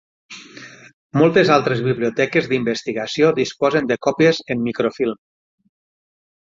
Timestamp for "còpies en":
4.09-4.69